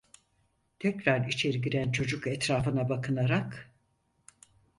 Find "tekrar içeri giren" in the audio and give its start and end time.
0.79-1.91